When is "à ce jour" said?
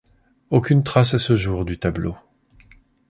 1.13-1.63